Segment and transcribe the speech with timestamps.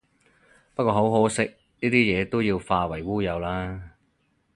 [0.73, 3.79] 不過好可惜，呢啲嘢都要化為烏有喇